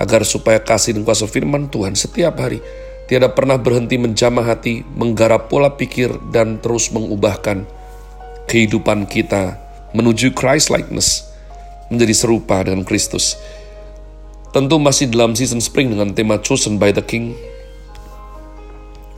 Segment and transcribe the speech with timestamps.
[0.00, 2.64] agar supaya kasih dan kuasa firman Tuhan setiap hari
[3.10, 7.66] tiada pernah berhenti menjamah hati, menggarap pola pikir, dan terus mengubahkan
[8.46, 9.58] kehidupan kita
[9.90, 11.26] menuju Christ-likeness,
[11.90, 13.34] menjadi serupa dengan Kristus.
[14.54, 17.34] Tentu masih dalam season spring dengan tema Chosen by the King.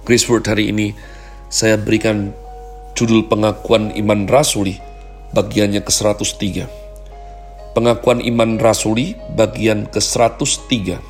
[0.08, 0.96] Grace Word hari ini
[1.52, 2.32] saya berikan
[2.92, 4.78] judul pengakuan iman rasuli
[5.32, 6.68] bagiannya ke-103.
[7.72, 11.00] Pengakuan iman rasuli bagian ke-103.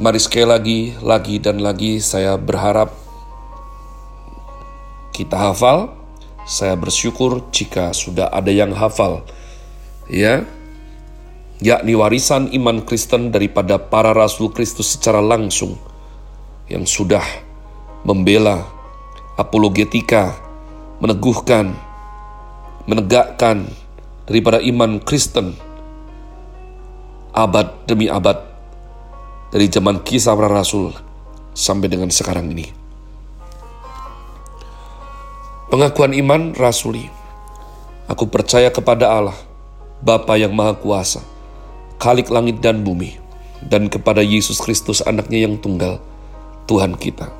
[0.00, 2.90] Mari sekali lagi, lagi dan lagi saya berharap
[5.14, 5.94] kita hafal.
[6.48, 9.22] Saya bersyukur jika sudah ada yang hafal.
[10.10, 10.42] Ya,
[11.62, 15.78] yakni warisan iman Kristen daripada para rasul Kristus secara langsung
[16.66, 17.22] yang sudah
[18.02, 18.79] membela
[19.40, 20.36] apologetika,
[21.00, 21.72] meneguhkan,
[22.84, 23.64] menegakkan
[24.28, 25.56] daripada iman Kristen
[27.32, 28.36] abad demi abad
[29.48, 30.92] dari zaman kisah para rasul
[31.56, 32.68] sampai dengan sekarang ini.
[35.72, 37.08] Pengakuan iman rasuli.
[38.10, 39.38] Aku percaya kepada Allah,
[40.02, 41.22] Bapa yang Maha Kuasa,
[42.02, 43.14] Khalik langit dan bumi,
[43.62, 46.02] dan kepada Yesus Kristus anaknya yang tunggal,
[46.66, 47.39] Tuhan kita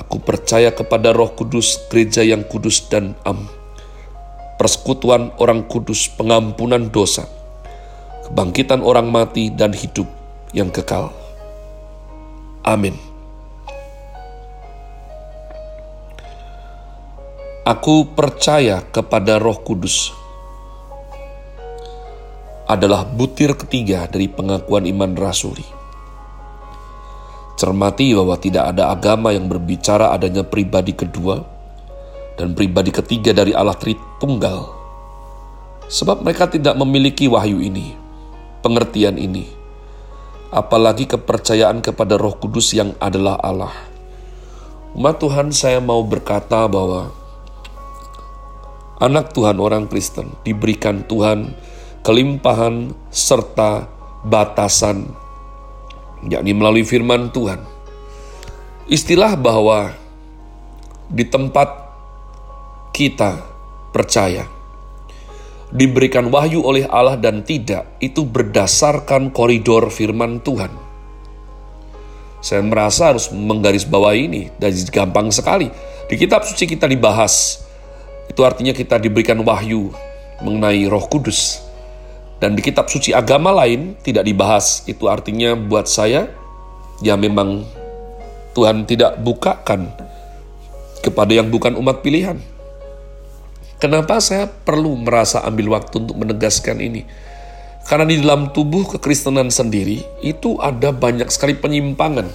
[0.00, 3.44] Aku percaya kepada Roh Kudus, gereja yang kudus dan am,
[4.56, 7.28] persekutuan orang kudus, pengampunan dosa,
[8.24, 10.08] kebangkitan orang mati dan hidup
[10.56, 11.12] yang kekal.
[12.64, 12.96] Amin.
[17.68, 20.16] Aku percaya kepada Roh Kudus
[22.64, 25.79] adalah butir ketiga dari pengakuan iman rasuli
[27.60, 31.44] Cermati bahwa tidak ada agama yang berbicara adanya pribadi kedua
[32.40, 34.64] dan pribadi ketiga dari Allah Tritunggal.
[35.84, 37.92] Sebab mereka tidak memiliki wahyu ini,
[38.64, 39.44] pengertian ini,
[40.48, 43.76] apalagi kepercayaan kepada Roh Kudus yang adalah Allah.
[44.96, 47.12] Umat Tuhan, saya mau berkata bahwa
[49.04, 51.52] anak Tuhan orang Kristen diberikan Tuhan
[52.00, 53.84] kelimpahan serta
[54.24, 55.12] batasan
[56.28, 57.62] yakni melalui firman Tuhan.
[58.90, 59.94] Istilah bahwa
[61.06, 61.68] di tempat
[62.90, 63.40] kita
[63.94, 64.44] percaya
[65.70, 70.74] diberikan wahyu oleh Allah dan tidak itu berdasarkan koridor firman Tuhan.
[72.40, 75.70] Saya merasa harus menggarisbawahi ini dan gampang sekali.
[76.10, 77.62] Di kitab suci kita dibahas.
[78.26, 79.92] Itu artinya kita diberikan wahyu
[80.40, 81.69] mengenai Roh Kudus
[82.40, 84.82] dan di kitab suci agama lain tidak dibahas.
[84.88, 86.32] Itu artinya buat saya,
[87.04, 87.68] ya memang
[88.56, 89.92] Tuhan tidak bukakan
[91.04, 92.40] kepada yang bukan umat pilihan.
[93.80, 97.04] Kenapa saya perlu merasa ambil waktu untuk menegaskan ini?
[97.88, 102.28] Karena di dalam tubuh kekristenan sendiri itu ada banyak sekali penyimpangan.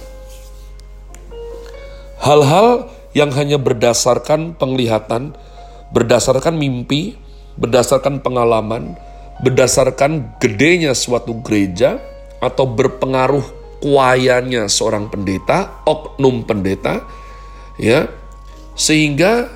[2.18, 5.38] Hal-hal yang hanya berdasarkan penglihatan,
[5.94, 7.14] berdasarkan mimpi,
[7.54, 8.98] berdasarkan pengalaman,
[9.40, 12.00] berdasarkan gedenya suatu gereja
[12.40, 13.44] atau berpengaruh
[13.84, 17.04] kuayanya seorang pendeta, oknum pendeta,
[17.76, 18.08] ya,
[18.72, 19.52] sehingga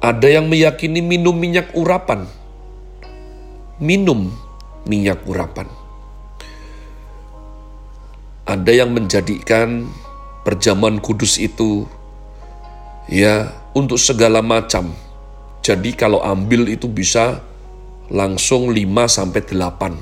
[0.00, 2.24] ada yang meyakini minum minyak urapan,
[3.76, 4.32] minum
[4.88, 5.68] minyak urapan.
[8.42, 9.86] Ada yang menjadikan
[10.42, 11.86] perjamuan kudus itu
[13.06, 14.90] ya untuk segala macam
[15.62, 17.38] jadi kalau ambil itu bisa
[18.10, 19.94] langsung 5 sampai 8.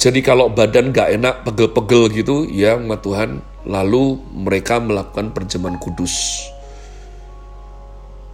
[0.00, 6.44] Jadi kalau badan gak enak, pegel-pegel gitu, ya sama Tuhan, lalu mereka melakukan perjamuan kudus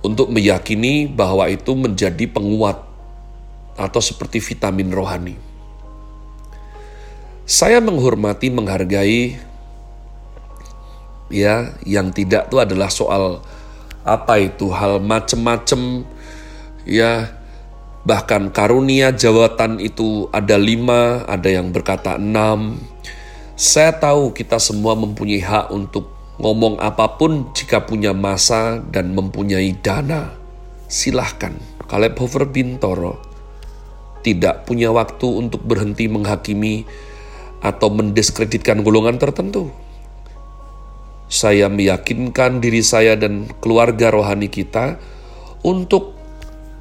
[0.06, 2.78] untuk meyakini bahwa itu menjadi penguat
[3.74, 5.34] atau seperti vitamin rohani.
[7.46, 9.38] Saya menghormati, menghargai
[11.30, 13.42] ya yang tidak itu adalah soal
[14.06, 16.06] apa itu hal macem-macem?
[16.86, 17.34] Ya
[18.06, 22.78] bahkan karunia jawatan itu ada lima ada yang berkata enam.
[23.58, 26.06] Saya tahu kita semua mempunyai hak untuk
[26.38, 30.30] ngomong apa pun jika punya masa dan mempunyai dana.
[30.86, 31.58] Silahkan
[31.90, 33.18] Caleb Hofer Bintoro
[34.22, 36.86] tidak punya waktu untuk berhenti menghakimi
[37.58, 39.74] atau mendiskreditkan golongan tertentu
[41.26, 44.98] saya meyakinkan diri saya dan keluarga rohani kita
[45.66, 46.14] untuk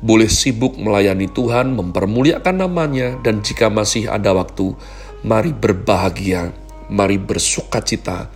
[0.05, 4.77] boleh sibuk melayani Tuhan, mempermuliakan namanya, dan jika masih ada waktu,
[5.25, 6.53] mari berbahagia,
[6.93, 8.29] mari bersuka cita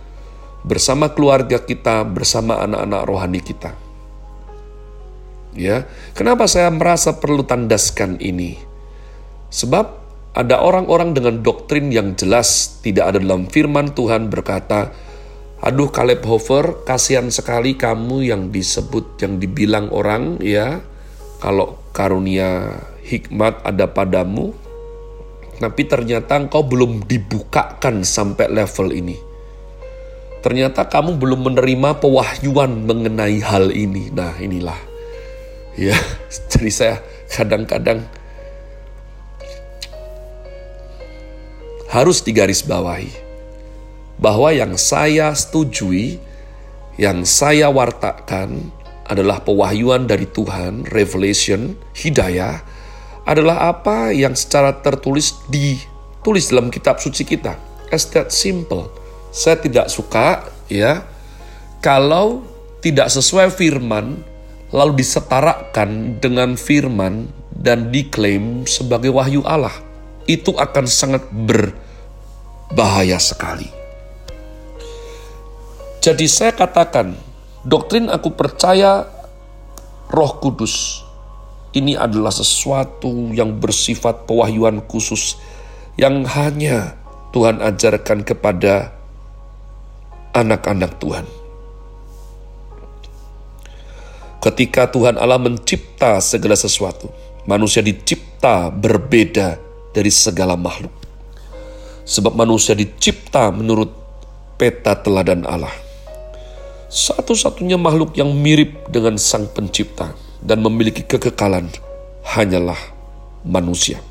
[0.66, 3.70] bersama keluarga kita, bersama anak-anak rohani kita.
[5.54, 8.58] Ya, kenapa saya merasa perlu tandaskan ini?
[9.50, 9.86] Sebab
[10.30, 14.94] ada orang-orang dengan doktrin yang jelas tidak ada dalam firman Tuhan berkata,
[15.60, 20.80] Aduh Caleb Hofer, kasihan sekali kamu yang disebut, yang dibilang orang ya,
[21.36, 24.56] kalau karunia hikmat ada padamu,
[25.60, 29.20] tapi ternyata engkau belum dibukakan sampai level ini.
[30.40, 34.08] Ternyata kamu belum menerima pewahyuan mengenai hal ini.
[34.08, 34.80] Nah inilah,
[35.76, 35.92] ya,
[36.56, 36.96] jadi saya
[37.28, 38.08] kadang-kadang
[41.92, 43.29] harus digarisbawahi
[44.20, 46.20] bahwa yang saya setujui,
[47.00, 48.68] yang saya wartakan
[49.08, 52.60] adalah pewahyuan dari Tuhan, revelation, hidayah,
[53.24, 57.56] adalah apa yang secara tertulis ditulis dalam kitab suci kita.
[57.90, 58.92] As that simple.
[59.34, 61.02] Saya tidak suka ya
[61.82, 62.42] kalau
[62.82, 64.22] tidak sesuai firman
[64.70, 69.74] lalu disetarakan dengan firman dan diklaim sebagai wahyu Allah.
[70.30, 73.79] Itu akan sangat berbahaya sekali.
[76.00, 77.12] Jadi saya katakan,
[77.60, 79.04] doktrin aku percaya
[80.08, 81.04] roh kudus
[81.76, 85.36] ini adalah sesuatu yang bersifat pewahyuan khusus
[86.00, 86.96] yang hanya
[87.36, 88.96] Tuhan ajarkan kepada
[90.32, 91.28] anak-anak Tuhan.
[94.40, 97.12] Ketika Tuhan Allah mencipta segala sesuatu,
[97.44, 99.60] manusia dicipta berbeda
[99.92, 100.96] dari segala makhluk.
[102.08, 103.92] Sebab manusia dicipta menurut
[104.56, 105.89] peta teladan Allah
[106.90, 110.10] satu-satunya makhluk yang mirip dengan Sang Pencipta
[110.42, 111.70] dan memiliki kekekalan
[112.26, 112.78] hanyalah
[113.46, 114.02] manusia.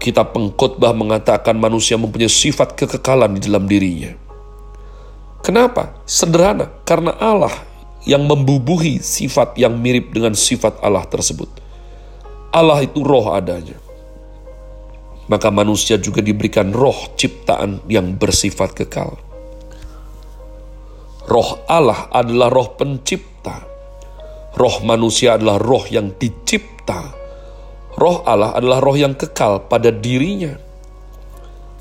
[0.00, 4.16] Kita pengkhotbah mengatakan manusia mempunyai sifat kekekalan di dalam dirinya.
[5.44, 6.00] Kenapa?
[6.08, 7.52] Sederhana, karena Allah
[8.08, 11.50] yang membubuhi sifat yang mirip dengan sifat Allah tersebut.
[12.56, 13.76] Allah itu roh adanya.
[15.28, 19.25] Maka manusia juga diberikan roh ciptaan yang bersifat kekal.
[21.26, 23.58] Roh Allah adalah roh pencipta.
[24.54, 27.02] Roh manusia adalah roh yang dicipta.
[27.98, 30.54] Roh Allah adalah roh yang kekal pada dirinya.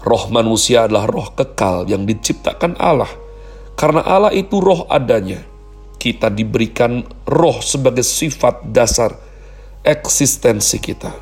[0.02, 3.10] Roh manusia adalah roh kekal yang diciptakan Allah.
[3.78, 5.46] Karena Allah itu roh adanya.
[6.02, 9.14] Kita diberikan roh sebagai sifat dasar
[9.86, 11.14] eksistensi kita.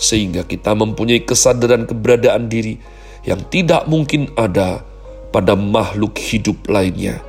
[0.00, 2.80] Sehingga kita mempunyai kesadaran keberadaan diri
[3.28, 4.80] yang tidak mungkin ada
[5.28, 7.20] pada makhluk hidup lainnya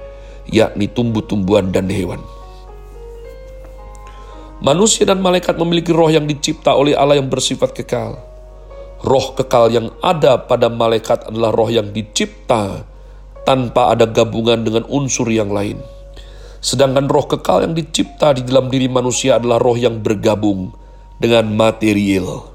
[0.49, 2.21] yakni tumbuh-tumbuhan dan hewan.
[4.61, 8.21] Manusia dan malaikat memiliki roh yang dicipta oleh Allah yang bersifat kekal.
[9.01, 12.85] Roh kekal yang ada pada malaikat adalah roh yang dicipta
[13.41, 15.81] tanpa ada gabungan dengan unsur yang lain.
[16.61, 20.69] Sedangkan roh kekal yang dicipta di dalam diri manusia adalah roh yang bergabung
[21.17, 22.53] dengan material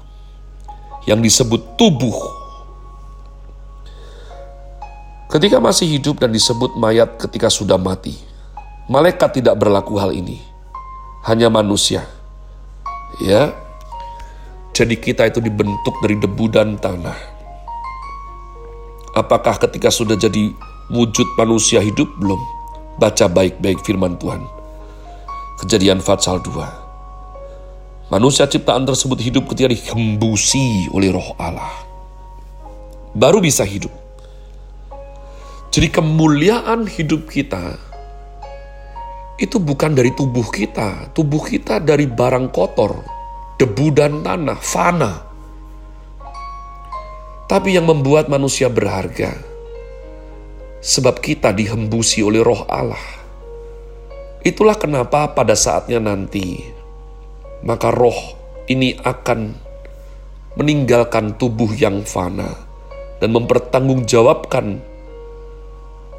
[1.07, 2.46] yang disebut tubuh
[5.27, 8.15] Ketika masih hidup dan disebut mayat ketika sudah mati,
[8.87, 10.39] malaikat tidak berlaku hal ini,
[11.27, 12.07] hanya manusia.
[13.19, 13.51] Ya,
[14.71, 17.19] jadi kita itu dibentuk dari debu dan tanah.
[19.19, 20.47] Apakah ketika sudah jadi
[20.95, 22.39] wujud manusia hidup belum?
[22.95, 24.47] Baca baik-baik firman Tuhan.
[25.59, 28.15] Kejadian Fatsal 2.
[28.15, 31.83] Manusia ciptaan tersebut hidup ketika dihembusi oleh roh Allah.
[33.11, 34.06] Baru bisa hidup.
[35.77, 37.77] Jadi kemuliaan hidup kita
[39.37, 41.13] itu bukan dari tubuh kita.
[41.13, 43.05] Tubuh kita dari barang kotor,
[43.61, 45.13] debu dan tanah, fana.
[47.45, 49.37] Tapi yang membuat manusia berharga
[50.81, 53.05] sebab kita dihembusi oleh roh Allah.
[54.41, 56.57] Itulah kenapa pada saatnya nanti,
[57.61, 58.17] maka roh
[58.65, 59.53] ini akan
[60.57, 62.65] meninggalkan tubuh yang fana
[63.21, 64.86] dan mempertanggungjawabkan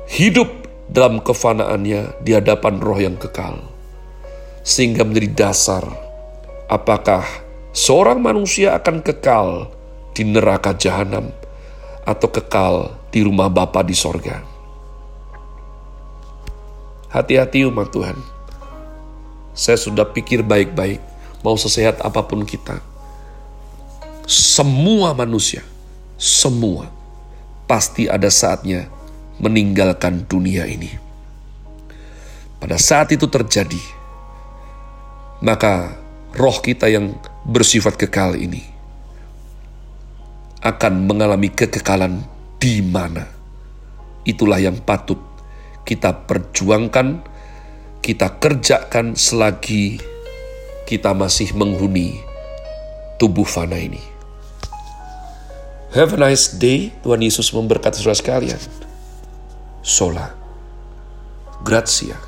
[0.08, 0.48] hidup
[0.88, 3.60] dalam kefanaannya di hadapan roh yang kekal.
[4.64, 5.84] Sehingga menjadi dasar
[6.68, 7.24] apakah
[7.76, 9.68] seorang manusia akan kekal
[10.16, 11.28] di neraka jahanam
[12.08, 14.40] atau kekal di rumah Bapa di sorga.
[17.12, 18.16] Hati-hati umat Tuhan.
[19.56, 21.00] Saya sudah pikir baik-baik,
[21.40, 22.80] mau sesehat apa pun kita.
[24.28, 25.64] Semua manusia,
[26.20, 26.92] semua,
[27.64, 28.92] pasti ada saatnya
[29.38, 30.90] meninggalkan dunia ini.
[32.58, 33.80] Pada saat itu terjadi,
[35.42, 35.94] maka
[36.34, 37.14] roh kita yang
[37.46, 38.66] bersifat kekal ini
[40.62, 42.26] akan mengalami kekekalan
[42.58, 43.30] di mana.
[44.26, 45.22] Itulah yang patut
[45.86, 47.22] kita perjuangkan,
[48.02, 50.02] kita kerjakan selagi
[50.88, 52.16] kita masih menghuni
[53.20, 54.00] tubuh fana ini.
[55.92, 56.96] Have a nice day.
[57.04, 58.87] Tuhan Yesus memberkati saudara sekalian.
[59.88, 60.36] Sola.
[61.62, 62.27] Grazie.